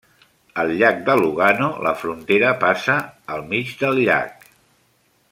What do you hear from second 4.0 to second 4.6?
llac.